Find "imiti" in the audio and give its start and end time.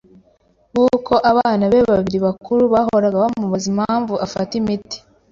4.61-4.97